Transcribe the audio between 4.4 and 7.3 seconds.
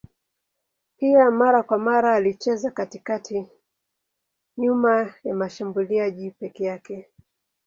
nyuma ya mshambuliaji peke yake.